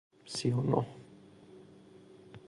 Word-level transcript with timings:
سی 0.33 0.49
و 0.51 0.61
نه 0.61 0.81